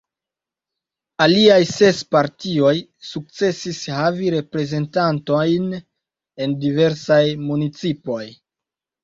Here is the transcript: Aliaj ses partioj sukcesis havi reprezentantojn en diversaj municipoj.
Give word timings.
Aliaj 1.25 1.59
ses 1.71 1.99
partioj 2.15 2.71
sukcesis 3.09 3.83
havi 3.97 4.33
reprezentantojn 4.37 5.69
en 6.47 6.57
diversaj 6.65 7.21
municipoj. 7.53 8.25